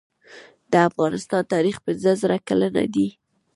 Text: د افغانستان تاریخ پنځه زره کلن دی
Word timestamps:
د 0.71 0.73
افغانستان 0.89 1.41
تاریخ 1.53 1.75
پنځه 1.85 2.11
زره 2.21 2.37
کلن 2.47 2.75
دی 2.95 3.07